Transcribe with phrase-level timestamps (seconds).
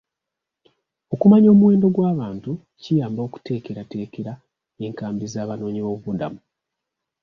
[1.13, 2.51] Okumanya omuwendo gw'abantu
[2.81, 4.33] kiyamba okuteekerateekera
[4.85, 6.39] enkambi z'abanoonyiboobubudamu.